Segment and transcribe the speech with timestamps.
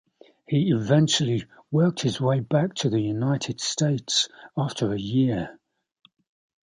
[0.47, 5.59] He eventually worked his way back to the United States after a year.